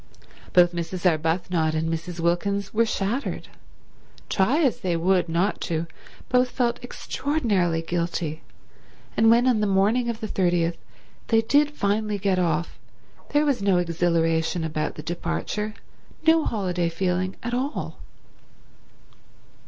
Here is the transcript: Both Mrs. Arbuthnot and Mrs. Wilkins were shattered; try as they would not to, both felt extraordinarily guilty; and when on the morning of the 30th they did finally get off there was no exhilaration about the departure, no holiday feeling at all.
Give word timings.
Both 0.53 0.73
Mrs. 0.73 1.05
Arbuthnot 1.07 1.75
and 1.75 1.87
Mrs. 1.87 2.19
Wilkins 2.19 2.73
were 2.73 2.87
shattered; 2.87 3.49
try 4.29 4.61
as 4.63 4.79
they 4.79 4.97
would 4.97 5.29
not 5.29 5.61
to, 5.69 5.85
both 6.27 6.49
felt 6.49 6.83
extraordinarily 6.83 7.83
guilty; 7.83 8.41
and 9.15 9.29
when 9.29 9.45
on 9.45 9.59
the 9.59 9.67
morning 9.67 10.09
of 10.09 10.19
the 10.19 10.27
30th 10.27 10.77
they 11.27 11.41
did 11.43 11.69
finally 11.69 12.17
get 12.17 12.39
off 12.39 12.79
there 13.29 13.45
was 13.45 13.61
no 13.61 13.77
exhilaration 13.77 14.63
about 14.63 14.95
the 14.95 15.03
departure, 15.03 15.75
no 16.25 16.45
holiday 16.45 16.89
feeling 16.89 17.35
at 17.43 17.53
all. 17.53 17.99